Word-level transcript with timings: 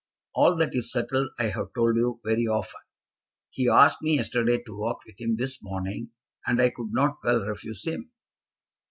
"All 0.33 0.55
that 0.55 0.73
is 0.73 0.91
settled 0.91 1.29
I 1.37 1.43
have 1.49 1.73
told 1.75 1.95
you 1.95 2.21
very 2.25 2.47
often. 2.47 2.81
He 3.51 3.69
asked 3.69 4.01
me 4.01 4.15
yesterday 4.15 4.57
to 4.63 4.75
walk 4.75 5.05
with 5.05 5.21
him 5.21 5.35
this 5.37 5.61
morning, 5.61 6.09
and 6.47 6.59
I 6.59 6.71
could 6.71 6.89
not 6.91 7.17
well 7.23 7.41
refuse 7.43 7.83
him." 7.85 8.09